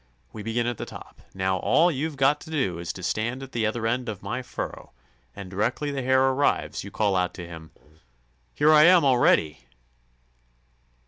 We 0.33 0.41
begin 0.41 0.65
at 0.65 0.79
the 0.79 0.85
top. 0.87 1.21
Now, 1.35 1.57
all 1.57 1.91
you've 1.91 2.17
got 2.17 2.41
to 2.41 2.49
do 2.49 2.79
is 2.79 2.91
to 2.93 3.03
stand 3.03 3.43
at 3.43 3.51
the 3.51 3.67
other 3.67 3.85
end 3.85 4.09
of 4.09 4.23
my 4.23 4.41
furrow, 4.41 4.93
and 5.35 5.47
directly 5.47 5.91
the 5.91 6.01
Hare 6.01 6.23
arrives, 6.29 6.83
you 6.83 6.89
call 6.89 7.15
out 7.15 7.35
to 7.35 7.45
him: 7.45 7.69
"'Here 8.55 8.71
I 8.73 8.85
am 8.85 9.05
already! 9.05 9.59